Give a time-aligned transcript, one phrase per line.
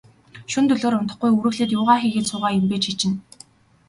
[0.51, 3.17] Шөнө дөлөөр унтахгүй, үүрэглээд юугаа хийгээд суугаа юм бэ, чи чинь.